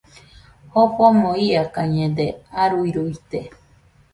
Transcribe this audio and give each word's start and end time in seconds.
Jofomo 0.73 1.29
iakañede, 1.47 2.27
aruiruite 2.63 3.39